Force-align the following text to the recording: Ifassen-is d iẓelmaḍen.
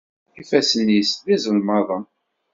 Ifassen-is 0.41 1.11
d 1.25 1.27
iẓelmaḍen. 1.35 2.03